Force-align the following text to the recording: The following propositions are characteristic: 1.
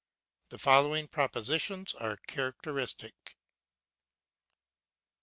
The 0.49 0.57
following 0.57 1.07
propositions 1.07 1.93
are 1.93 2.17
characteristic: 2.25 3.13
1. 3.23 3.33